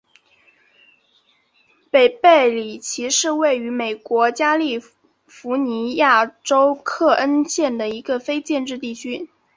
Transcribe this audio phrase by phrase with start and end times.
[1.91, 4.79] 北贝里奇是位于美国加利
[5.27, 9.29] 福尼亚州克恩县的一个非建制地区。